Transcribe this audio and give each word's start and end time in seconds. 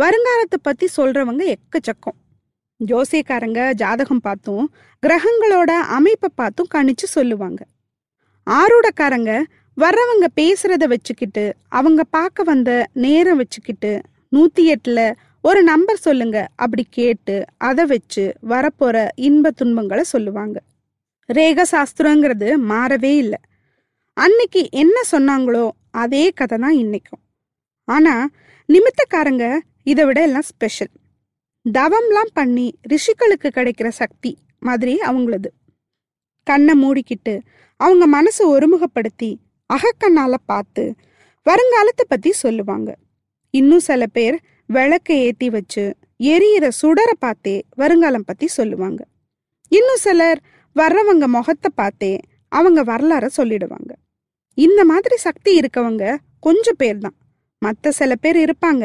வருங்காலத்தை 0.00 0.58
பத்தி 0.62 0.86
சொல்றவங்க 0.96 1.42
எக்கச்சக்கம். 1.54 2.16
ஜோசியக்காரங்க 2.80 3.60
ஜாதகம் 3.74 4.20
பார்த்தும் 4.26 4.66
கிரகங்களோட 5.02 5.70
அமைப்பை 5.96 6.28
பார்த்தும் 6.34 6.68
கணிச்சு 6.74 7.06
சொல்லுவாங்க. 7.16 7.60
ஆரூடக்காரங்க 8.46 9.32
வர்றவங்க 9.76 10.26
பேசுறத 10.40 10.84
வச்சுக்கிட்டு 10.86 11.44
அவங்க 11.68 12.04
பார்க்க 12.16 12.42
வந்த 12.42 12.70
நேரம் 13.04 13.36
வச்சுக்கிட்டு 13.36 13.92
நூத்தி 14.36 14.62
எட்டுல 14.74 15.00
ஒரு 15.40 15.60
நம்பர் 15.62 15.96
சொல்லுங்க 15.96 16.38
அப்படி 16.54 16.84
கேட்டு 16.90 17.44
அதை 17.56 17.84
வச்சு 17.86 18.24
வரப்போற 18.48 18.96
இன்ப 19.28 19.50
துன்பங்களை 19.50 20.04
சொல்லுவாங்க. 20.14 20.58
ரேக 21.28 21.64
சாஸ்திரங்கிறது 21.70 22.48
மாறவே 22.72 23.12
இல்லை. 23.16 23.40
அன்னைக்கு 24.12 24.62
என்ன 24.70 25.00
சொன்னாங்களோ 25.12 25.68
அதே 25.90 26.30
கதை 26.30 26.58
தான் 26.58 26.76
இன்னைக்கும். 26.84 27.22
ஆனா 27.88 28.14
நிமித்தக்காரங்க 28.68 29.46
இதை 29.90 30.02
விட 30.08 30.18
எல்லாம் 30.28 30.46
ஸ்பெஷல் 30.50 30.92
தவம்லாம் 31.64 32.32
பண்ணி 32.38 32.66
ரிஷிகளுக்கு 32.92 33.48
கிடைக்கிற 33.56 33.88
சக்தி 34.00 34.32
மாதிரி 34.66 34.94
அவங்களது. 35.08 35.50
கண்ணை 36.46 36.74
மூடிக்கிட்டு 36.82 37.34
அவங்க 37.80 38.04
மனசை 38.16 38.44
ஒருமுகப்படுத்தி 38.54 39.30
அகக்கண்ணால 39.70 40.34
பார்த்து 40.50 40.84
வருங்காலத்தை 41.46 42.04
பத்தி 42.08 42.30
சொல்லுவாங்க. 42.44 42.90
இன்னும் 43.54 43.84
சில 43.88 44.02
பேர் 44.16 44.36
விளக்கை 44.68 45.16
ஏத்தி 45.26 45.48
வச்சு 45.56 45.84
எரியிற 46.32 46.66
சுடரை 46.80 47.14
பார்த்தே 47.18 47.56
வருங்காலம் 47.76 48.26
பத்தி 48.26 48.46
சொல்லுவாங்க. 48.58 49.00
இன்னும் 49.72 50.02
சிலர் 50.06 50.40
வர்றவங்க 50.76 51.26
முகத்தை 51.36 51.70
பார்த்தே 51.74 52.12
அவங்க 52.52 52.80
வரலாற 52.90 53.26
சொல்லிடுவாங்க. 53.36 53.92
இந்த 54.58 54.80
மாதிரி 54.84 55.16
சக்தி 55.26 55.50
இருக்கவங்க 55.60 56.04
கொஞ்சம் 56.46 56.78
பேர் 56.78 56.98
தான் 56.98 57.16
மற்ற 57.62 57.90
சில 58.00 58.12
பேர் 58.24 58.38
இருப்பாங்க. 58.46 58.84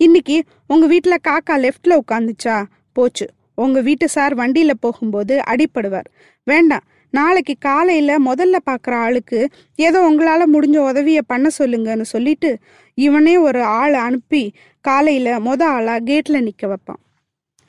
இன்னைக்கு 0.00 0.36
உங்க 0.66 0.86
வீட்டில் 0.86 1.24
காக்கா 1.28 1.54
லெஃப்ட்ல 1.54 1.98
உட்காந்துச்சா? 2.02 2.64
போச்சு. 2.92 3.26
உங்க 3.54 3.80
வீட்டு 3.80 4.08
சார் 4.08 4.34
வண்டியில 4.34 4.70
போகும்போது 4.80 5.34
அடிப்படுவார் 5.50 6.08
வேண்டாம். 6.46 6.84
நாளைக்கு 7.10 7.54
காலையில 7.58 8.18
முதல்ல 8.18 8.56
பார்க்குற 8.70 8.94
ஆளுக்கு 8.94 9.48
ஏதோ 9.76 9.98
உங்களால 10.10 10.42
முடிஞ்ச 10.52 10.76
உதவியை 10.90 11.22
பண்ண 11.26 11.48
சொல்லுங்கன்னு 11.58 12.02
சொல்லிட்டு 12.02 12.50
இவனே 12.94 13.36
ஒரு 13.36 13.62
ஆளை 13.62 14.00
அனுப்பி 14.00 14.42
காலையில 14.80 15.38
மொத 15.38 15.62
ஆளா 15.62 15.96
கேட்ல 15.96 16.48
நிக்க 16.48 16.62
வைப்பான். 16.64 17.00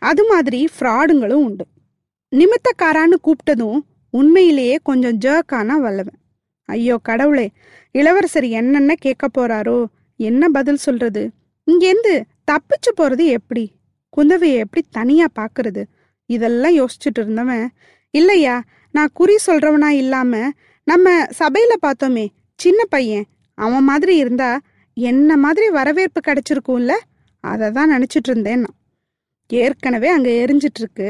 அது 0.02 0.24
மாதிரி 0.28 0.68
ஃப்ராடுங்களும் 0.76 1.46
உண்டு. 1.48 1.66
நிமித்தக்காரான்னு 2.32 3.18
கூப்பிட்டதும் 3.24 3.80
உண்மையிலேயே 4.10 4.76
கொஞ்சம் 4.84 5.18
ஜர்க்கானா 5.26 5.76
வல்லவன். 5.78 6.20
ஐயோ 6.70 6.98
கடவுளே 7.04 7.48
இளவரசர் 7.92 8.48
என்னென்ன 8.60 8.94
கேட்க 8.96 9.26
போறாரோ? 9.38 9.86
என்ன 10.20 10.50
பதில் 10.50 10.86
சொல்றது? 10.88 11.24
இங்கேருந்து 11.68 12.14
தப்பிச்சு 12.52 12.92
போறது 12.98 13.26
எப்படி? 13.38 13.64
குந்தவையை 14.18 14.58
எப்படி 14.58 14.82
தனியா 14.92 15.28
பாக்குறது? 15.40 15.82
இதெல்லாம் 16.30 16.76
யோசிச்சுட்டு 16.80 17.20
இருந்தவன் 17.22 17.66
இல்லையா 18.14 18.56
நான் 18.92 19.14
குறி 19.14 19.36
சொல்றவனா 19.48 19.90
இல்லாம 20.02 20.34
நம்ம 20.88 21.14
சபையில 21.40 21.74
பார்த்தோமே 21.82 22.26
சின்ன 22.60 22.82
பையன் 22.90 23.26
அவன் 23.58 23.84
மாதிரி 23.84 24.16
இருந்தா 24.16 24.50
என்ன 24.98 25.38
மாதிரி 25.38 25.70
வரவேற்பு 25.70 26.20
கிடைச்சிருக்கும்ல? 26.28 26.94
அதை 27.44 27.72
தான் 27.72 27.92
நினச்சிட்டு 27.92 28.30
இருந்தேன் 28.32 28.60
நான். 28.60 28.78
ஏற்கனவே 29.50 30.08
அங்கே 30.08 30.46
எரிஞ்சிட்டு 30.46 30.82
இருக்கு 30.84 31.08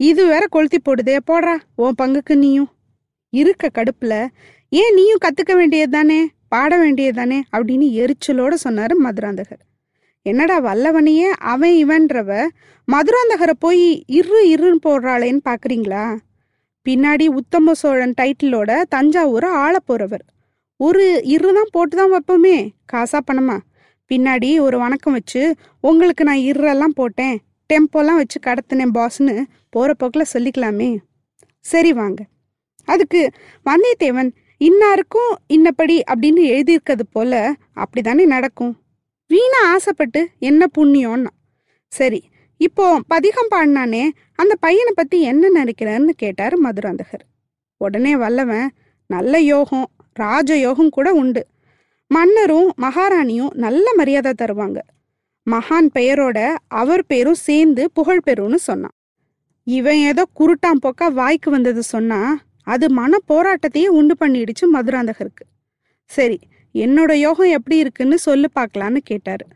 இது 0.00 0.22
வேற 0.26 0.46
கொளுத்தி 0.50 0.78
போடுதே 0.78 1.16
போடுறா 1.30 1.54
உன் 1.74 1.98
பங்குக்கு 2.02 2.34
நீயும். 2.34 2.70
இருக்க 3.32 3.70
கடுப்புல 3.74 4.14
ஏன் 4.72 4.94
நீயும் 4.94 5.22
கத்துக்க 5.24 5.52
வேண்டியது 5.54 5.92
தானே 5.92 6.20
பாட 6.48 6.72
வேண்டியது 6.78 7.16
தானே 7.16 7.38
அப்படின்னு 7.52 7.86
எரிச்சலோட 8.02 8.54
சொன்னாரு 8.64 8.94
மதுராந்தகர். 9.06 9.62
என்னடா 10.30 10.56
வல்லவனையே 10.60 11.28
அவன் 11.52 11.74
இவன்றவ? 11.84 12.30
மதுராந்தகரை 12.88 13.54
போய் 13.58 13.84
இரு 14.18 14.38
இருன்னு 14.54 14.80
போடுறாளேன்னு 14.86 15.40
பாக்குறீங்களா? 15.48 16.04
பின்னாடி 16.86 17.26
உத்தம 17.40 17.72
சோழன் 17.72 18.14
டைட்டிலோட 18.20 18.70
தஞ்சாவூரை 18.94 19.48
ஆள 19.62 19.74
போறவர். 19.88 20.24
ஒரு 20.80 21.04
இரு 21.34 21.50
தான் 21.54 21.72
போட்டு 21.76 21.94
தான் 21.96 22.12
வைப்போமே 22.14 22.56
காசா 22.92 23.18
பணமா? 23.28 23.56
பின்னாடி 24.10 24.50
ஒரு 24.66 24.76
வணக்கம் 24.78 25.16
வச்சு 25.18 25.42
உங்களுக்கு 25.88 26.22
நான் 26.24 26.46
இருரெல்லாம் 26.48 26.98
போட்டேன் 27.00 27.36
டெம்போலாம் 27.70 28.20
வச்சு 28.20 28.38
கடத்தினேன் 28.46 28.94
பாஸ்னு 28.98 29.34
போற 29.74 29.94
போக்கில் 29.94 30.32
சொல்லிக்கலாமே. 30.34 30.90
சரி 31.64 31.90
வாங்க. 31.92 32.20
அதுக்கு 32.88 33.22
வந்தியத்தேவன் 33.66 34.30
இன்னாருக்கும் 34.60 35.32
இன்னப்படி 35.54 35.96
அப்படின்னு 36.12 36.42
எழுதியிருக்கிறது 36.52 37.04
போல 37.16 37.32
அப்படிதானே 37.82 38.24
நடக்கும். 38.34 38.72
வீணா 39.30 39.60
ஆசைப்பட்டு 39.72 40.20
என்ன 40.38 40.62
புண்ணியம்னா 40.78 41.32
சரி 41.92 42.20
இப்போ 42.60 42.84
பதிகம் 43.06 43.50
பாடினானே 43.50 44.04
அந்த 44.34 44.54
பையனை 44.60 44.92
பத்தி 44.94 45.18
என்ன 45.20 45.50
நினைக்கிறன்னு 45.58 46.12
கேட்டார் 46.16 46.54
மதுராந்தகர். 46.58 47.24
உடனே 47.80 48.12
வல்லவன் 48.16 48.68
நல்ல 49.10 49.40
யோகம் 49.40 49.86
ராஜ 50.12 50.50
யோகம் 50.58 50.90
கூட 50.90 51.08
உண்டு. 51.12 51.42
மன்னரும் 52.10 52.70
மகாராணியும் 52.82 53.52
நல்ல 53.64 53.86
மரியாதை 53.96 54.32
தருவாங்க. 54.32 54.78
மகான் 55.46 55.88
பெயரோட 55.94 56.38
அவர் 56.80 57.04
பேரும் 57.06 57.40
சேர்ந்து 57.48 57.84
புகழ் 57.92 58.26
பெறும்னு 58.26 58.58
சொன்னான். 58.68 58.96
இவன் 59.66 60.00
ஏதோ 60.10 60.24
குருட்டாம் 60.40 60.82
போக்கா 60.84 61.06
வாய்க்கு 61.12 61.50
வந்தது 61.50 61.82
சொன்னா 61.94 62.20
அது 62.62 62.86
மன 62.90 63.18
போராட்டத்தையே 63.28 63.88
உண்டு 63.98 64.14
பண்ணிடுச்சு 64.20 64.64
மதுராந்தகருக்கு. 64.74 65.44
சரி 66.10 66.38
என்னோட 66.74 67.12
யோகம் 67.12 67.46
எப்படி 67.46 67.76
இருக்குன்னு 67.78 68.18
சொல்லு 68.18 68.48
பார்க்கலான்னு 68.54 68.96
கேட்டாரு. 68.96 69.46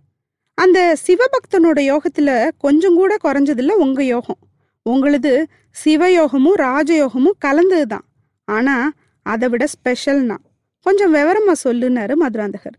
அந்த 0.54 0.96
சிவபக்தனோட 1.06 1.80
யோகத்துல 1.80 2.50
கொஞ்சம் 2.58 2.94
கூட 2.94 3.16
குறைஞ்சதில்ல 3.24 3.70
உங்க 3.70 4.04
யோகம். 4.04 4.38
உங்களுது 4.90 5.44
சிவயோகமும் 5.84 6.56
ராஜயோகமும் 6.56 7.38
கலந்ததுதான். 7.44 8.06
ஆனா 8.44 8.92
அதை 9.22 9.48
விட 9.48 9.64
ஸ்பெஷல்னா 9.74 10.36
கொஞ்சம் 10.80 11.14
விவரமா 11.14 11.52
சொல்லுனாரு 11.64 12.14
மதுராந்தகர். 12.22 12.78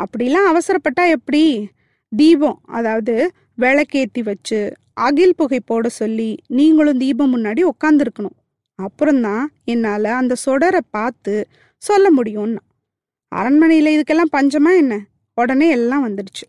அப்படிலாம் 0.00 0.48
அவசரப்பட்டா 0.52 1.08
எப்படி? 1.08 1.68
தீபம் 2.16 2.60
அதாவது 2.66 3.30
விளக்கேத்தி 3.58 4.22
வச்சு 4.24 4.72
அகில் 4.92 5.34
புகை 5.36 5.60
போட 5.60 5.88
சொல்லி 5.88 6.34
நீங்களும் 6.46 6.98
தீபம் 6.98 7.36
முன்னாடி 7.36 7.68
உட்காந்துருக்கணும் 7.70 8.36
அப்புறம்தான் 8.74 9.52
என்னால் 9.64 10.04
அந்த 10.04 10.34
சொடரை 10.46 10.80
பார்த்து 10.90 11.48
சொல்ல 11.76 12.22
முடியும்னா. 12.22 12.64
அரண்மனையில் 13.32 13.90
இதுக்கெல்லாம் 13.96 14.34
பஞ்சமா 14.36 14.72
என்ன? 14.76 14.94
உடனே 15.38 15.68
எல்லாம் 15.70 16.04
வந்துடுச்சு. 16.08 16.46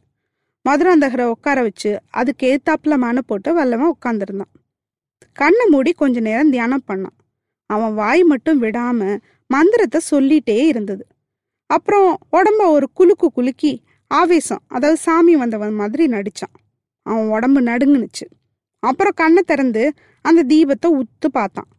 மதுராந்தகரை 0.65 1.25
உட்கார 1.25 1.61
வச்சு 1.61 1.91
அதுக்கு 2.09 2.45
ஏத்தாப்புல 2.53 2.95
மன 2.97 3.21
போட்டு 3.21 3.49
வல்லவன் 3.53 3.93
உட்காந்துருந்தான் 3.95 4.51
கண்ணை 5.33 5.65
மூடி 5.69 5.91
கொஞ்ச 5.91 6.19
நேரம் 6.19 6.49
தியானம் 6.49 6.87
பண்ணான். 6.87 7.17
அவன் 7.69 7.93
வாய் 7.93 8.23
மட்டும் 8.23 8.61
விடாம 8.61 9.17
மந்திரத்தை 9.49 9.99
சொல்லிட்டே 10.11 10.57
இருந்தது. 10.65 11.03
அப்புறம் 11.69 12.07
உடம்ப 12.31 12.61
ஒரு 12.75 12.87
குலுக்கு 12.99 13.27
குலுக்கி 13.33 13.73
ஆவேசம் 14.11 14.63
அதாவது 14.67 14.99
சாமி 15.01 15.35
வந்தவன் 15.35 15.73
மாதிரி 15.73 16.05
நடிச்சான். 16.07 16.55
அவன் 17.05 17.27
உடம்பு 17.27 17.59
நடுங்குனுச்சு. 17.61 18.25
அப்புறம் 18.83 19.15
கண்ணை 19.15 19.41
திறந்து 19.45 19.83
அந்த 20.25 20.41
தீபத்தை 20.51 20.89
உத்து 21.01 21.27
பார்த்தான். 21.31 21.69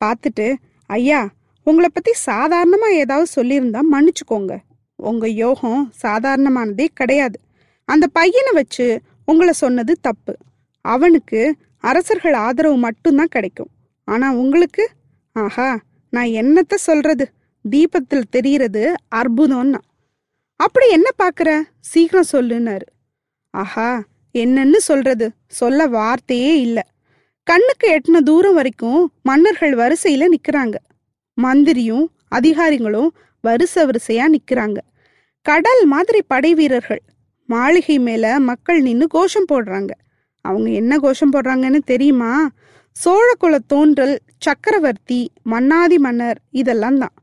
பார்த்துட்டு 0.00 0.46
ஐயா 0.90 1.20
உங்களை 1.64 1.88
பத்தி 1.92 2.12
சாதாரணமா 2.26 2.90
ஏதாவது 2.90 3.30
சொல்லியிருந்தா 3.36 3.80
மன்னிச்சுக்கோங்க. 3.92 4.58
உங்க 4.96 5.28
யோகம் 5.28 5.92
சாதாரணமானதே 6.02 6.86
கிடையாது. 6.94 7.40
அந்த 7.84 8.06
பையனை 8.06 8.52
வச்சு 8.52 9.00
உங்களை 9.24 9.52
சொன்னது 9.52 9.98
தப்பு. 10.00 10.36
அவனுக்கு 10.80 11.56
அரசர்கள் 11.78 12.32
ஆதரவு 12.32 12.76
மட்டும்தான் 12.76 13.26
கிடைக்கும். 13.26 13.68
ஆனா 14.04 14.32
உங்களுக்கு? 14.32 14.88
ஆஹா 15.32 15.78
நான் 16.10 16.26
என்னத்த 16.26 16.74
சொல்றது? 16.74 17.30
தீபத்தில் 17.70 18.28
தெரியறது 18.30 18.94
அற்புதம்னா. 19.14 19.78
அப்படி 20.56 20.88
என்ன 20.88 21.10
பாக்குற? 21.18 21.62
சீக்கிரம் 21.80 22.30
சொல்லுனாரு 22.32 22.86
ஆஹா 23.50 24.02
என்னன்னு 24.34 24.76
சொல்றது? 24.76 25.30
சொல்ல 25.46 25.86
வார்த்தையே 25.86 26.60
இல்ல. 26.60 26.86
கண்ணுக்கு 27.42 27.86
எட்டின 27.90 28.18
தூரம் 28.18 28.54
வரைக்கும் 28.54 29.12
மன்னர்கள் 29.22 29.74
வரிசையில 29.74 30.24
நிக்கிறாங்க. 30.36 30.74
மந்திரியும் 31.40 32.06
அதிகாரிகளும் 32.28 33.10
வரிசை 33.40 33.82
வரிசையா 33.84 34.26
நிக்கிறாங்க. 34.32 34.78
கடல் 35.42 35.86
மாதிரி 35.86 36.22
படை 36.22 36.54
வீரர்கள். 36.54 37.02
மாளிகை 37.46 37.98
மேல 37.98 38.38
மக்கள் 38.40 38.80
நின்று 38.80 39.06
கோஷம் 39.06 39.48
போடுறாங்க. 39.52 39.90
அவங்க 40.40 40.70
என்ன 40.70 40.98
கோஷம் 40.98 41.32
போடுறாங்கன்னு 41.32 41.78
தெரியுமா? 41.84 42.50
சோழகுல 43.04 43.58
தோன்றல் 43.66 44.14
சக்கரவர்த்தி 44.38 45.32
மன்னாதி 45.42 45.98
மன்னர் 45.98 46.40
இதெல்லாம் 46.50 46.98
தான். 46.98 47.16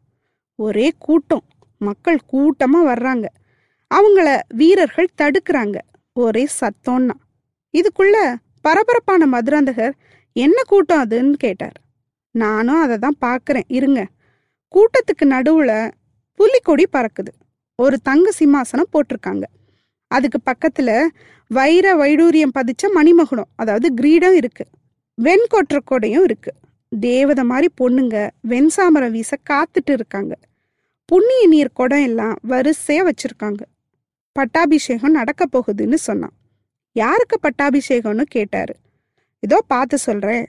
ஒரே 0.56 0.94
கூட்டம். 0.98 1.44
மக்கள் 1.78 2.20
கூட்டமா 2.34 2.80
வர்றாங்க. 2.82 3.26
அவங்கள 3.96 4.40
வீரர்கள் 4.50 5.18
தடுக்கிறாங்க. 5.22 5.78
ஒரே 6.14 6.48
சத்தம்னா. 6.60 7.16
இதுக்குள்ள 7.78 8.36
பரபரப்பான 8.62 9.26
மதுராந்தகர் 9.26 9.92
என்ன 10.34 10.62
கூட்டம் 10.68 11.04
அதுன்னு 11.04 11.34
கேட்டார். 11.34 11.78
நானும் 12.44 12.82
அதை 12.84 12.96
தான் 13.06 13.20
பார்க்குறேன் 13.26 13.68
இருங்க. 13.78 14.02
கூட்டத்துக்கு 14.74 15.26
நடுவில் 15.36 15.78
புலிக்கொடி 16.40 16.86
பறக்குது. 16.96 17.32
ஒரு 17.80 17.96
தங்க 18.10 18.28
சிம்மாசனம் 18.40 18.92
போட்டிருக்காங்க. 18.94 19.46
அதுக்கு 20.12 20.40
பக்கத்தில் 20.50 20.96
வைர 21.52 21.88
வைடூரியம் 22.02 22.56
பதிச்ச 22.58 22.84
மணிமகுடம் 22.98 23.50
அதாவது 23.62 23.88
கிரீடம் 24.00 24.38
இருக்குது 24.42 24.74
வெண்கொற்ற 25.18 25.78
கொடையும் 25.92 26.26
இருக்குது 26.28 26.60
தேவதை 26.92 27.44
மாதிரி 27.52 27.68
பொண்ணுங்க 27.80 28.18
வெண்சாமரம் 28.52 29.16
வீச 29.16 29.32
காத்துட்டு 29.50 29.94
இருக்காங்க. 29.98 30.34
புண்ணிய 31.10 31.42
நீர் 31.54 31.78
குடம் 31.80 32.06
எல்லாம் 32.10 32.36
வரிசையாக 32.52 33.08
வச்சுருக்காங்க. 33.10 33.62
பட்டாபிஷேகம் 34.36 35.18
நடக்க 35.20 35.44
போகுதுன்னு 35.56 35.98
சொன்னான். 36.08 36.36
யாருக்கு 36.96 37.38
பட்டாபிஷேகம்னு 37.46 38.26
கேட்டார்? 38.36 38.74
இதோ 39.46 39.58
பார்த்து 39.74 39.98
சொல்கிறேன் 40.08 40.46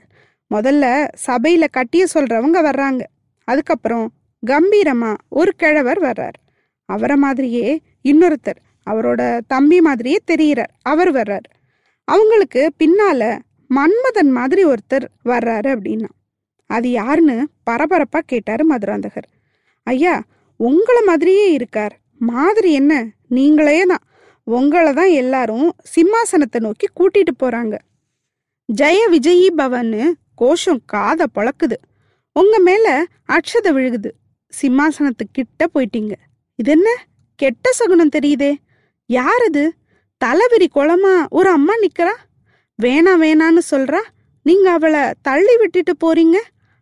முதல்ல 0.53 1.07
சபையில 1.27 1.65
கட்டிய 1.71 2.05
சொல்றவங்க 2.13 2.57
வர்றாங்க. 2.63 3.01
அதுக்கப்புறம் 3.43 4.11
கம்பீரமா 4.47 5.17
ஒரு 5.29 5.51
கிழவர் 5.55 6.01
வர்றார். 6.01 6.37
அவரை 6.85 7.15
மாதிரியே 7.15 7.81
இன்னொருத்தர் 8.03 8.59
அவரோட 8.89 9.39
தம்பி 9.47 9.81
மாதிரியே 9.81 10.17
தெரிகிறார் 10.31 10.73
அவர் 10.81 11.11
வர்றார். 11.11 11.47
அவங்களுக்கு 12.03 12.71
பின்னால 12.83 13.39
மன்மதன் 13.75 14.31
மாதிரி 14.31 14.65
ஒருத்தர் 14.65 15.05
வர்றாரு 15.25 15.69
அப்படின்னா 15.75 16.09
அது 16.65 16.89
யாருன்னு 16.89 17.47
பரபரப்பா 17.69 18.19
கேட்டாரு 18.25 18.75
மதுராந்தகர். 18.75 19.29
ஐயா 19.83 20.23
உங்களை 20.55 21.01
மாதிரியே 21.01 21.51
இருக்கார். 21.51 21.97
மாதிரி 22.17 22.73
என்ன? 22.73 22.93
நீங்களே 23.27 23.85
தான். 23.85 24.03
உங்களை 24.43 24.93
தான் 24.93 25.07
எல்லாரும் 25.07 25.71
சிம்மாசனத்தை 25.95 26.59
நோக்கி 26.59 26.87
கூட்டிட்டு 26.95 27.33
போறாங்க. 27.43 27.77
ஜெய 28.73 28.97
விஜயி 29.11 29.47
பவன்னு 29.57 30.11
கோஷம் 30.39 30.81
காத 30.85 31.25
பழக்குது. 31.35 31.77
உங்க 32.33 32.59
மேல 32.59 33.05
அக்ஷத 33.27 33.67
விழுகுது. 33.67 34.09
சிம்மாசனத்துக்கிட்ட 34.61 35.63
போயிட்டீங்க. 35.73 36.11
இது 36.55 36.71
என்ன? 36.71 36.89
கெட்ட 37.35 37.71
சகுனம் 37.71 38.15
தெரியுதே. 38.15 38.51
யார் 39.05 39.43
அது 39.45 39.73
தலைவிரி 40.25 40.67
குளமா 40.75 41.29
ஒரு 41.29 41.49
அம்மா 41.49 41.73
நிக்கிறா? 41.73 42.13
வேணா 42.83 43.13
வேணான்னு 43.23 43.61
சொல்றா? 43.71 44.01
நீங்க 44.43 44.71
அவளை 44.71 44.99
தள்ளி 45.21 45.57
விட்டுட்டு 45.57 45.93
போறீங்க? 45.99 46.37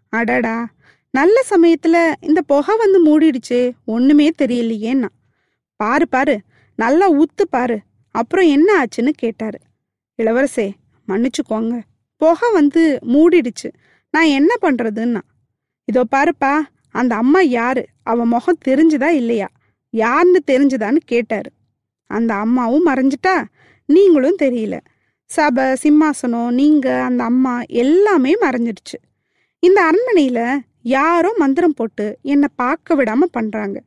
அடடா. 0.09 0.69
நல்ல 1.12 1.42
சமயத்துல 1.50 2.13
இந்த 2.21 2.42
புகை 2.48 2.75
வந்து 2.77 3.00
மூடிடுச்சே. 3.07 3.71
ஒண்ணுமே 3.86 4.31
தெரியலையேன்னா 4.42 5.09
பாரு 5.75 6.07
பாரு. 6.07 6.42
நல்லா 6.75 7.12
உத்து 7.12 7.44
பாரு. 7.50 7.80
அப்புறம் 8.12 8.45
என்ன 8.45 8.83
ஆச்சுன்னு 8.83 9.09
கேட்டாரு. 9.09 9.59
இளவரசே 10.18 10.71
மன்னிச்சுக்கோங்க. 11.07 11.81
புகை 12.17 12.51
வந்து 12.51 12.99
மூடிடுச்சு. 13.07 13.69
நான் 14.13 14.33
என்ன 14.39 14.51
பண்றதுன்னா 14.61 15.21
இதோ 15.87 16.03
பாருப்பா 16.15 16.53
அந்த 16.91 17.15
அம்மா 17.15 17.39
யாரு? 17.39 17.83
அவ 18.03 18.25
முகம் 18.25 18.63
தெரிஞ்சுதா 18.67 19.07
இல்லையா? 19.07 19.47
யாருன்னு 19.93 20.39
தெரிஞ்சுதான்னு 20.51 20.99
கேட்டாரு. 21.05 21.49
அந்த 22.09 22.33
அம்மாவும் 22.33 22.87
மறைஞ்சிட்டா 22.87 23.35
நீங்களும் 23.85 24.41
தெரியல. 24.41 24.75
சபை 25.29 25.63
சிம்மாசனம் 25.83 26.51
நீங்க 26.51 26.87
அந்த 27.01 27.23
அம்மா 27.23 27.53
எல்லாமே 27.83 28.33
மறைஞ்சிடுச்சு. 28.41 28.97
இந்த 29.59 29.79
அரண்மனையில 29.89 30.39
யாரோ 30.81 31.33
மந்திரம் 31.37 31.73
போட்டு 31.73 32.05
என்னை 32.21 32.49
பார்க்க 32.55 32.95
விடாம 32.95 33.23
பண்றாங்க. 33.31 33.77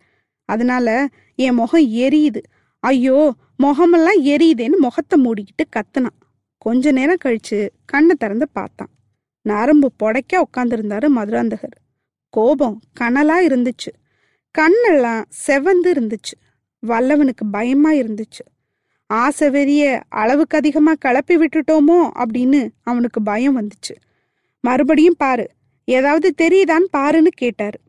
அதனால 0.49 1.09
என் 1.35 1.55
முகம் 1.55 1.87
எரியுது. 2.05 2.41
ஐயோ 2.81 3.35
முகமெல்லாம் 3.57 4.21
எரியுதேன்னு 4.25 4.77
முகத்தை 4.79 5.17
மூடிக்கிட்டு 5.25 5.65
கத்துனான். 5.77 6.19
கொஞ்ச 6.61 6.91
நேரம் 6.91 7.17
கழிச்சு 7.25 7.69
கண்ணை 7.85 8.15
திறந்து 8.19 8.49
பார்த்தான். 8.49 8.89
நரம்பு 9.43 9.93
புடைக்க 10.03 10.33
உட்காந்துருந்தாரு 10.33 11.07
மதுராந்தகர். 11.17 11.77
கோபம் 12.31 12.81
கனலா 13.01 13.41
இருந்துச்சு. 13.41 13.93
கண்ணெல்லாம் 14.59 15.25
செவந்து 15.47 15.85
இருந்துச்சு. 15.85 16.37
வல்லவனுக்கு 16.87 17.45
பயமா 17.51 17.93
இருந்துச்சு. 17.93 18.45
ஆசை 19.07 19.49
வெறிய 19.49 20.03
அளவுக்கு 20.09 20.57
அதிகமா 20.57 20.93
கிளப்பி 20.95 21.37
விட்டுட்டோமோ 21.37 22.11
அப்படின்னு 22.15 22.69
அவனுக்கு 22.83 23.23
பயம் 23.23 23.61
வந்துச்சு. 23.61 23.95
மறுபடியும் 24.61 25.15
பாரு 25.19 25.51
ஏதாவது 25.85 26.35
தெரியுதான்னு 26.43 26.97
பாருன்னு 26.97 27.27
கேட்டாரு. 27.27 27.81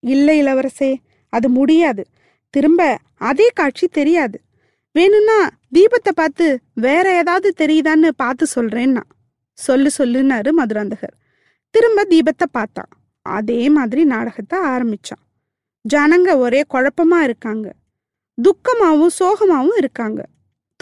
இல்லை 0.00 0.42
இளவரசே 0.42 0.96
அது 1.28 1.48
முடியாது. 1.48 2.06
திரும்ப 2.50 2.98
அதே 3.14 3.48
காட்சி 3.54 3.86
தெரியாது. 3.86 4.40
வேணும்னா 4.92 5.48
தீபத்தை 5.74 6.12
பார்த்து 6.14 6.60
வேற 6.74 7.16
ஏதாவது 7.16 7.54
தெரியுதான்னு 7.58 8.08
பார்த்து 8.16 8.46
சொல்றேன்னா. 8.54 9.02
சொல்லு 9.52 9.90
சொல்லுன்னாரு 9.98 10.50
மதுராந்தகர். 10.58 11.16
திரும்ப 11.70 12.06
தீபத்தை 12.10 12.46
பார்த்தான். 12.50 12.88
அதே 13.22 13.68
மாதிரி 13.68 14.04
நாடகத்தை 14.04 14.58
ஆரம்பிச்சான். 14.58 15.22
ஜனங்க 15.84 16.36
ஒரே 16.36 16.62
குழப்பமா 16.74 17.18
இருக்காங்க. 17.22 17.72
துக்கமாவும் 18.38 19.14
சோகமாவும் 19.18 19.76
இருக்காங்க. 19.76 20.24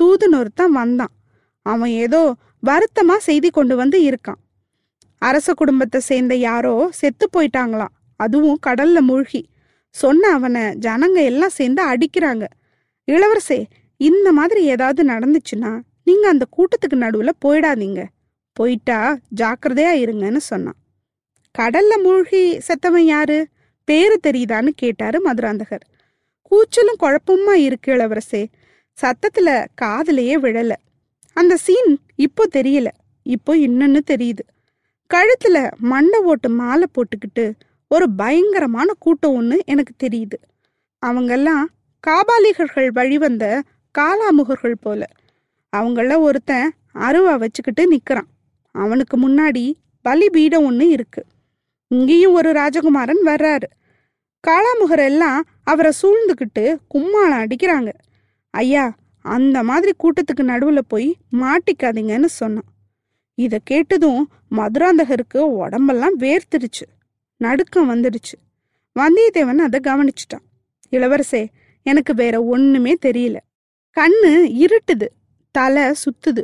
தூதன் 0.01 0.37
ஒருத்தன் 0.39 0.73
வந்தான். 0.73 1.15
அவன் 1.63 1.91
ஏதோ 1.91 2.35
வருத்தமா 2.67 3.17
செய்தி 3.17 3.51
கொண்டு 3.51 3.77
வந்து 3.77 3.99
இருக்கான். 4.01 4.41
அரச 5.19 5.55
குடும்பத்தை 5.55 6.01
சேர்ந்த 6.01 6.35
யாரோ 6.35 6.89
செத்து 6.91 7.29
போயிட்டாங்களாம். 7.37 7.95
அதுவும் 8.17 8.59
கடல்ல 8.67 9.01
மூழ்கி. 9.01 9.49
சொன்ன 9.91 10.31
அவனை 10.31 10.63
ஜனங்க 10.63 11.19
எல்லாம் 11.25 11.57
சேர்ந்து 11.59 11.83
அடிக்கிறாங்க. 11.87 12.45
இளவரசே 13.09 13.67
இந்த 13.99 14.33
மாதிரி 14.33 14.65
ஏதாவது 14.65 15.03
நடந்துச்சுன்னா 15.05 15.81
நீங்க 16.05 16.29
அந்த 16.29 16.47
கூட்டத்துக்கு 16.57 16.99
நடுவுல 16.99 17.29
போயிடாதீங்க. 17.45 18.05
போயிட்டா 18.53 19.19
ஜாக்கிரதையா 19.37 19.93
இருங்கன்னு 20.03 20.37
சொன்னான். 20.37 20.79
கடல்ல 21.59 22.03
மூழ்கி 22.03 22.59
செத்தவன் 22.59 23.07
யாரு? 23.07 23.47
பேரு 23.85 24.21
தெரியுதான்னு 24.27 24.69
கேட்டாரு 24.69 25.21
மதுராந்தகர். 25.25 25.87
கூச்சலும் 26.43 27.01
குழப்பமா 27.01 27.53
இருக்கு 27.53 27.93
இளவரசே. 27.93 28.47
சத்தத்துல 28.99 29.67
காதுலயே 29.83 30.37
விழல. 30.39 30.73
அந்த 31.33 31.57
சீன் 31.57 31.99
இப்போ 32.15 32.45
தெரியல. 32.53 32.87
இப்போ 33.23 33.57
இன்னொன்னு 33.57 33.99
தெரியுது. 34.11 34.45
கழுத்துல 35.15 35.71
மண்டை 35.77 36.21
ஓட்டு 36.21 36.49
மாலை 36.49 36.87
போட்டுக்கிட்டு 36.95 37.53
ஒரு 37.89 38.11
பயங்கரமான 38.11 38.93
கூட்டம் 38.99 39.35
ஒன்று 39.35 39.63
எனக்கு 39.67 40.09
தெரியுது. 40.09 40.39
அவங்கெல்லாம் 41.07 41.65
காபாலிகர்கள் 42.07 42.89
வழிவந்த 42.89 43.63
காலாமுகர்கள் 43.99 44.75
போல. 44.81 45.07
அவங்கள 45.77 46.19
ஒருத்தன் 46.19 46.73
அருவா 46.95 47.39
வச்சுக்கிட்டு 47.39 47.87
நிற்கிறான் 47.87 48.27
அவனுக்கு 48.73 49.29
முன்னாடி 49.29 49.73
பலிபீடம் 50.03 50.65
ஒன்று 50.65 50.89
இருக்கு. 50.89 51.25
இங்கேயும் 51.89 52.33
ஒரு 52.33 52.53
ராஜகுமாரன் 52.53 53.27
வர்றாரு. 53.27 53.69
காளாமுகர் 54.47 55.05
எல்லாம் 55.05 55.45
அவரை 55.65 55.93
சூழ்ந்துக்கிட்டு 56.03 56.79
கும்மாளம் 56.95 57.47
அடிக்கிறாங்க. 57.47 57.93
ஐயா 58.51 58.95
அந்த 59.23 59.63
மாதிரி 59.63 59.93
கூட்டத்துக்கு 59.99 60.43
நடுவில் 60.43 60.87
போய் 60.89 61.17
மாட்டிக்காதீங்கன்னு 61.33 62.25
சொன்னான். 62.25 62.69
இதை 63.35 63.61
கேட்டதும் 63.65 64.31
மதுராந்தகருக்கு 64.51 65.39
உடம்பெல்லாம் 65.39 66.19
வேர்த்துருச்சு. 66.19 66.87
நடுக்கம் 67.37 67.91
வந்துடுச்சு. 67.91 68.37
வந்தியத்தேவன் 68.99 69.59
அதை 69.59 69.81
கவனிச்சிட்டான். 69.83 70.47
இளவரசே 70.91 71.47
எனக்கு 71.83 72.15
வேற 72.15 72.45
ஒண்ணுமே 72.45 72.97
தெரியல. 73.07 73.37
கண்ணு 73.99 74.33
இருட்டுது 74.65 75.07
தலை 75.51 75.83
சுத்துது. 75.83 76.43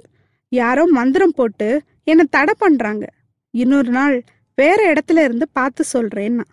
யாரோ 0.49 0.87
மந்திரம் 0.87 1.35
போட்டு 1.37 1.83
என்னை 2.05 2.25
தடை 2.31 2.55
பண்றாங்க. 2.59 3.07
இன்னொரு 3.55 3.91
நாள் 3.91 4.17
வேற 4.55 4.93
இடத்துல 4.93 5.25
இருந்து 5.25 5.49
பார்த்து 5.53 5.85
சொல்றேன்னா. 5.93 6.45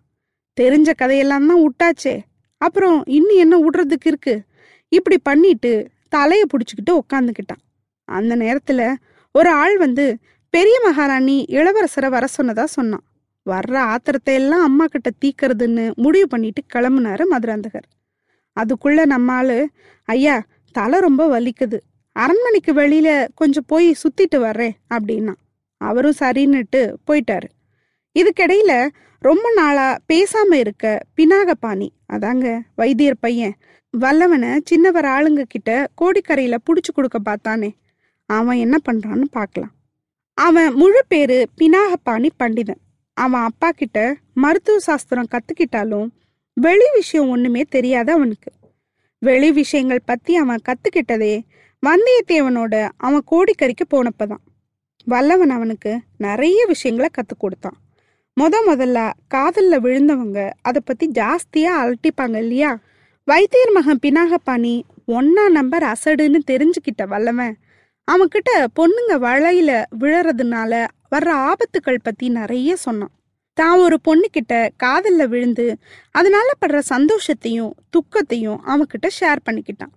தெரிஞ்ச 0.62 0.90
கதையெல்லாம் 0.98 1.48
தான் 1.48 1.64
விட்டாச்சே. 1.64 2.20
அப்புறம் 2.58 3.04
இன்னும் 3.06 3.38
என்ன 3.38 3.60
விடுறதுக்கு 3.60 4.06
இருக்கு? 4.06 4.42
இப்படி 4.88 5.18
பண்ணிட்டு 5.18 5.90
தலையை 6.10 6.46
பிடிச்சிக்கிட்டு 6.46 7.00
உக்காந்துக்கிட்டான். 7.00 7.64
அந்த 8.04 8.36
நேரத்துல 8.36 8.96
ஒரு 9.32 9.50
ஆள் 9.50 9.78
வந்து 9.78 10.18
பெரிய 10.50 10.80
மகாராணி 10.84 11.46
இளவரசரை 11.50 12.10
வர 12.10 12.26
சொன்னதா 12.38 12.64
சொன்னான். 12.64 13.06
வர்ற 13.46 13.76
ஆத்திரத்தை 13.92 14.34
எல்லாம் 14.34 14.62
அம்மா 14.62 14.86
கிட்ட 14.86 15.10
தீக்கிறதுன்னு 15.22 15.94
முடிவு 15.96 16.28
பண்ணிட்டு 16.28 16.62
கிளம்புனாரு 16.74 17.24
மதுராந்தகர். 17.32 17.88
அதுக்குள்ள 18.58 19.06
நம்ம 19.06 19.32
ஆளு 19.32 19.70
ஐயா 20.04 20.44
தலை 20.72 21.00
ரொம்ப 21.00 21.40
வலிக்குது. 21.40 21.80
அரண்மனைக்கு 22.12 22.74
வெளியில 22.74 23.28
கொஞ்சம் 23.36 23.64
போய் 23.68 23.96
சுத்திட்டு 24.02 24.40
வர்றேன் 24.40 24.76
அப்படின்னா. 24.94 25.34
அவரும் 25.78 26.20
சரின்னுட்டு 26.20 26.94
போயிட்டாரு. 27.08 27.50
இதுக்கிடையில 28.20 28.88
ரொம்ப 29.20 29.52
நாளா 29.56 29.98
பேசாம 30.14 30.54
இருக்க 30.54 31.00
பினாகபாணி 31.18 31.90
அதாங்க 32.14 32.60
வைத்தியர் 32.76 33.20
பையன் 33.20 33.56
வல்லவனை 34.00 34.60
சின்னவர் 34.72 35.08
ஆளுங்க 35.16 35.42
கிட்ட 35.42 35.88
கோடிக்கரையில 36.02 36.58
புடிச்சு 36.66 36.92
கொடுக்க 36.94 37.20
பார்த்தானே. 37.20 37.76
அவன் 38.26 38.58
என்ன 38.58 38.78
பண்றான்னு 38.92 39.24
பார்க்கலாம். 39.32 39.72
அவன் 40.34 40.74
முழு 40.74 41.02
பேரு 41.08 41.48
பினாகபாணி 41.62 42.30
பண்டிதன். 42.40 42.82
அவன் 43.14 43.42
அப்பா 43.42 43.72
கிட்ட 43.72 44.16
மருத்துவ 44.34 44.80
சாஸ்திரம் 44.80 45.28
கத்துக்கிட்டாலும் 45.32 46.08
வெளி 46.54 46.86
விஷயம் 46.94 47.30
ஒண்ணுமே 47.30 47.62
தெரியாது 47.62 48.12
அவனுக்கு. 48.12 48.52
வெளி 49.24 49.52
விஷயங்கள் 49.52 50.02
பத்தி 50.06 50.36
அவன் 50.36 50.62
கத்துக்கிட்டதே 50.66 51.42
வந்தியத்தேவனோட 51.86 52.90
அவன் 52.98 53.24
கோடிக்கரைக்கு 53.32 53.86
போனப்பதான். 53.90 54.44
வல்லவன் 55.06 55.50
அவனுக்கு 55.50 56.00
நிறைய 56.18 56.66
விஷயங்களை 56.66 57.12
கத்துக் 57.14 57.40
கொடுத்தான். 57.40 57.78
முத 58.40 58.54
முதல்ல 58.68 59.12
காதல்ல 59.34 59.80
விழுந்தவங்க 59.80 60.50
அதை 60.62 60.82
பத்தி 60.86 61.10
ஜாஸ்தியா 61.10 61.72
அலட்டிப்பாங்க 61.82 62.38
இல்லையா? 62.38 62.80
வைத்தியர் 63.26 63.72
மகன் 63.72 64.00
பினாகபாணி 64.06 64.82
ஒன்னா 65.08 65.52
நம்பர் 65.52 65.84
அசடுன்னு 65.84 66.40
தெரிஞ்சுக்கிட்ட 66.52 67.08
வல்லவன். 67.08 67.58
அவன்கிட்ட 68.12 68.66
பொண்ணுங்க 68.76 69.16
வளையில 69.28 69.84
விழறதுனால 70.00 70.88
வர்ற 71.16 71.30
ஆபத்துக்கள் 71.32 72.04
பத்தி 72.04 72.30
நிறைய 72.30 72.76
சொன்னான். 72.76 73.12
தான் 73.54 73.80
ஒரு 73.80 73.98
பொண்ணுக்கிட்ட 74.08 74.70
காதலில் 74.78 75.28
விழுந்து 75.28 75.78
அதனால 76.12 76.48
படுற 76.62 76.82
சந்தோஷத்தையும் 76.90 77.72
துக்கத்தையும் 77.90 78.60
அவன்கிட்ட 78.66 79.08
ஷேர் 79.20 79.46
பண்ணிக்கிட்டான். 79.50 79.94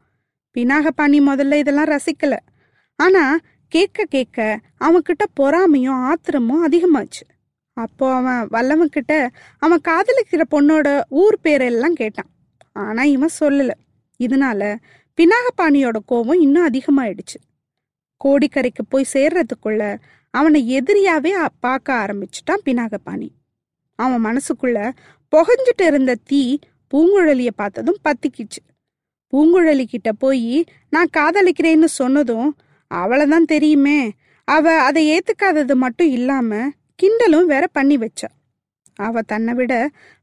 பினாகபாணி 0.57 1.19
முதல்ல 1.31 1.55
இதெல்லாம் 1.55 1.91
ரசிக்கல. 1.95 2.37
ஆனா 2.97 3.39
கேட்க 3.69 4.05
கேட்க 4.05 4.61
அவன்கிட்ட 4.81 5.25
பொறாமையும் 5.41 6.01
ஆத்திரமும் 6.03 6.67
அதிகமாச்சு. 6.69 7.25
அப்போ 7.77 8.15
அவன் 8.15 8.43
வல்லவன்கிட்ட 8.51 9.29
அவன் 9.59 9.81
காதலிக்கிற 9.89 10.43
பொண்ணோட 10.51 11.01
ஊர் 11.09 11.39
பேரெல்லாம் 11.43 11.99
கேட்டான். 12.01 12.31
ஆனா 12.73 13.03
இவன் 13.03 13.35
சொல்லல. 13.41 13.71
இதனால 14.21 14.77
பினாகபாணியோட 15.19 15.97
கோபம் 16.07 16.41
இன்னும் 16.41 16.69
அதிகமாயிடுச்சு. 16.69 17.39
கோடிக்கரைக்கு 18.25 18.83
போய் 18.89 19.13
சேர்றதுக்குள்ள 19.13 19.99
அவனை 20.35 20.61
எதிரியாவே 20.79 21.33
பார்க்க 21.61 21.93
ஆரம்பிச்சுட்டான் 21.95 22.65
பினாகபாணி 22.65 23.29
அவன் 24.03 24.25
மனசுக்குள்ள 24.29 24.79
புகஞ்சிட்டு 25.33 25.85
இருந்த 25.91 26.13
தீ 26.31 26.43
பூங்குழலிய 26.93 27.51
பார்த்ததும் 27.57 28.01
பத்திக்கிச்சு. 28.07 28.61
பூங்குழலி 29.33 29.85
கிட்ட 29.85 30.11
போய் 30.13 30.67
நான் 30.95 31.15
காதலிக்கிறேன்னு 31.17 31.89
சொன்னதும் 32.01 32.49
அவளை 32.91 33.27
தான் 33.27 33.51
தெரியுமே. 33.55 33.99
அவ 34.49 34.75
அதை 34.89 35.03
ஏத்துக்காதது 35.15 35.75
மட்டும் 35.85 36.11
இல்லாம 36.17 36.51
கிண்டலும் 37.03 37.49
வேற 37.53 37.65
பண்ணி 37.67 37.97
வச்சா. 37.99 38.29
அவ 39.07 39.23
தன்னை 39.33 39.53
விட 39.55 39.73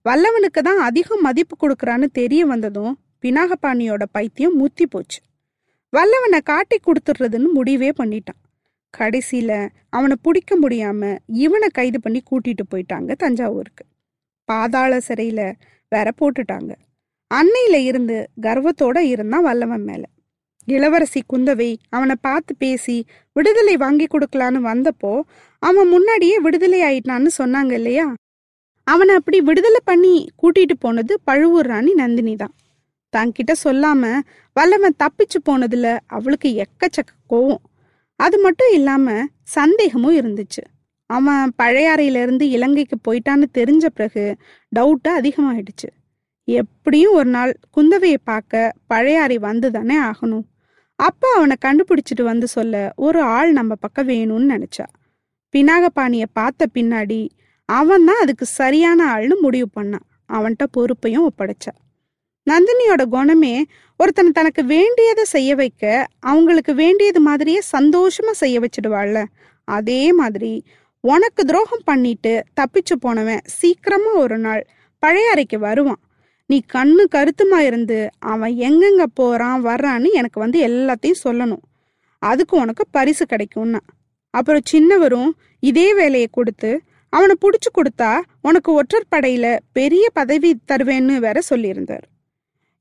வல்லவனுக்கு 0.05 0.61
தான் 0.67 0.81
அதிகம் 0.87 1.25
மதிப்பு 1.27 1.55
கொடுக்கறான்னு 1.55 2.07
தெரிய 2.19 2.41
வந்ததும் 2.45 2.93
பினாகபாணியோட 3.23 4.03
பைத்தியம் 4.11 4.55
முத்தி 4.61 4.85
போச்சு. 4.85 5.19
வல்லவனை 5.93 6.39
காட்டி 6.51 6.77
கொடுத்துடுறதுன்னு 6.79 7.49
முடிவே 7.57 7.89
பண்ணிட்டான். 7.97 8.39
கடைசியில் 8.97 9.57
அவனை 9.89 10.15
பிடிக்க 10.21 10.59
முடியாம 10.59 11.17
இவனை 11.27 11.69
கைது 11.71 11.99
பண்ணி 12.01 12.21
கூட்டிட்டு 12.31 12.63
போயிட்டாங்க 12.71 13.11
தஞ்சாவூருக்கு. 13.15 13.83
பாதாள 14.49 14.99
சிறையில் 14.99 15.45
வேற 15.91 16.11
போட்டுட்டாங்க. 16.21 16.71
அன்னையில 17.31 17.75
இருந்து 17.83 18.29
கர்வத்தோட 18.41 18.97
இருந்தான் 18.97 19.43
வல்லவன் 19.43 19.83
மேலே. 19.83 20.07
இளவரசி 20.65 21.21
குந்தவை 21.33 21.75
அவனை 21.89 22.15
பார்த்து 22.21 22.55
பேசி 22.55 23.05
விடுதலை 23.33 23.77
வாங்கி 23.77 24.07
கொடுக்கலான்னு 24.07 24.59
வந்தப்போ 24.71 25.21
அவன் 25.59 25.87
முன்னாடியே 25.87 26.39
விடுதலை 26.39 26.81
ஆயிட்டான்னு 26.81 27.31
சொன்னாங்க 27.37 27.71
இல்லையா? 27.71 28.13
அவனை 28.87 29.15
அப்படி 29.15 29.41
விடுதலை 29.41 29.79
பண்ணி 29.83 30.29
கூட்டிட்டு 30.41 30.75
போனது 30.79 31.13
பழுவூர் 31.23 31.65
ராணி 31.65 31.93
நந்தினி 31.93 32.35
தான். 32.35 32.53
தன்கிட்ட 33.13 33.51
சொல்லாம 33.63 34.19
வல்லவன் 34.53 34.99
தப்பிச்சு 35.03 35.39
போனதுல 35.49 35.99
அவளுக்கு 36.07 36.49
எக்கச்சக்க 36.63 37.11
கோவம். 37.29 37.63
அது 38.25 38.37
மட்டும் 38.39 38.71
இல்லாம 38.73 39.07
சந்தேகமும் 39.57 40.17
இருந்துச்சு. 40.21 40.63
அவன் 41.09 41.53
பழையாறையிலிருந்து 41.61 42.45
இலங்கைக்கு 42.57 42.97
போயிட்டான்னு 43.07 43.47
தெரிஞ்ச 43.57 43.85
பிறகு 43.93 44.23
டவுட்டு 44.75 45.09
அதிகமாயிடுச்சு. 45.19 45.89
எப்படியும் 46.47 47.13
ஒரு 47.13 47.29
நாள் 47.29 47.51
குந்தவையை 47.77 48.19
பார்க்க 48.23 48.73
பழையாறை 48.87 49.37
வந்து 49.47 49.67
தானே 49.71 49.97
ஆகணும். 50.09 50.45
அப்போ 50.99 51.27
அவனை 51.35 51.55
கண்டுபிடிச்சிட்டு 51.65 52.23
வந்து 52.23 52.47
சொல்ல 52.47 52.81
ஒரு 53.07 53.19
ஆள் 53.35 53.51
நம்ம 53.51 53.75
பக்கம் 53.75 54.09
வேணும்னு 54.09 54.51
நினச்சா. 54.55 54.87
பினாகபாணியை 55.53 56.27
பார்த்த 56.33 56.67
பின்னாடி 56.73 57.21
அவன் 57.69 58.05
தான் 58.05 58.21
அதுக்கு 58.21 58.45
சரியான 58.61 58.99
ஆள்னு 59.15 59.35
முடிவு 59.41 59.67
பண்ணான். 59.77 60.07
அவன்கிட்ட 60.33 60.65
பொறுப்பையும் 60.71 61.27
ஒப்படைச்சா. 61.29 61.73
நந்தினியோட 62.49 63.03
குணமே 63.05 63.65
ஒருத்தனை 63.99 64.31
தனக்கு 64.31 64.65
வேண்டியதை 64.65 65.23
செய்ய 65.23 65.55
வைக்க 65.55 66.07
அவங்களுக்கு 66.19 66.73
வேண்டியது 66.75 67.19
மாதிரியே 67.19 67.59
சந்தோஷமா 67.77 68.31
செய்ய 68.31 68.59
வச்சிடுவாள்ல. 68.59 69.19
அதே 69.67 70.13
மாதிரி 70.13 70.53
உனக்கு 71.03 71.45
துரோகம் 71.45 71.85
பண்ணிட்டு 71.85 72.43
தப்பிச்சு 72.59 72.95
போனவன் 72.99 73.43
சீக்கிரமா 73.45 74.11
ஒரு 74.13 74.37
நாள் 74.37 74.63
பழைய 74.99 75.29
அறைக்கு 75.29 75.59
வருவான். 75.59 76.01
நீ 76.45 76.57
கண்ணு 76.73 77.03
கருத்துமா 77.15 77.59
இருந்து 77.59 78.09
அவன் 78.19 78.53
எங்கெங்க 78.67 79.03
போறான் 79.13 79.65
வர்றான்னு 79.65 80.09
எனக்கு 80.11 80.39
வந்து 80.39 80.59
எல்லாத்தையும் 80.67 81.23
சொல்லணும். 81.23 81.63
அதுக்கு 82.19 82.57
உனக்கு 82.57 82.83
பரிசு 82.91 83.25
கிடைக்கும்னா. 83.25 83.81
அப்புறம் 84.33 84.67
சின்னவரும் 84.71 85.31
இதே 85.59 85.93
வேலையை 85.93 86.27
கொடுத்து 86.31 86.71
அவனை 87.09 87.35
பிடிச்சி 87.41 87.69
கொடுத்தா 87.69 88.11
உனக்கு 88.41 88.81
ஒற்றற்படையில 88.81 89.57
பெரிய 89.73 90.05
பதவி 90.13 90.59
தருவேன்னு 90.71 91.15
வேற 91.17 91.39
சொல்லியிருந்தார். 91.49 92.05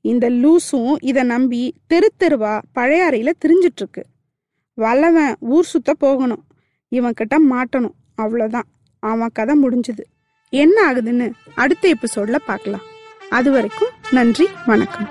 இந்த 0.00 0.30
லூசும் 0.30 0.94
இதை 1.00 1.22
நம்பி 1.22 1.74
தெரு 1.86 2.08
தெருவா 2.18 2.60
பழையாறையில 2.74 3.30
திரிஞ்சிட்டு 3.44 3.80
இருக்கு 3.82 4.02
வல்லவன் 4.74 5.36
ஊர் 5.40 5.64
சுத்த 5.64 5.94
போகணும். 5.94 6.44
இவன் 6.88 7.12
கிட்ட 7.12 7.36
மாட்டணும். 7.50 7.96
அவ்வளோதான் 8.22 8.68
அவன் 8.98 9.30
கதை 9.32 9.54
முடிஞ்சுது. 9.64 10.04
என்ன 10.48 10.92
ஆகுதுன்னு 10.92 11.32
அடுத்த 11.54 11.94
எபிசோட்ல 11.94 12.38
பார்க்கலாம். 12.46 12.86
அது 13.30 13.50
வரைக்கும் 13.50 13.88
நன்றி 14.10 14.46
வணக்கம். 14.66 15.08